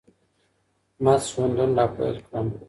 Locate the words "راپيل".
1.79-2.15